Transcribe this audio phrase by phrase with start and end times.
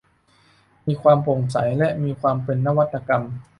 [0.87, 3.23] มีความโปร่งใส และมีความเป็นนวัตกรรม